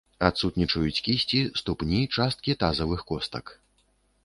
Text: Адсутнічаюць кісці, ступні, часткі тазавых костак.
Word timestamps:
Адсутнічаюць 0.27 1.03
кісці, 1.07 1.41
ступні, 1.61 2.01
часткі 2.19 2.57
тазавых 2.65 3.07
костак. 3.13 3.57